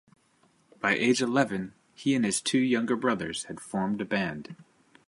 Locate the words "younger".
2.57-2.95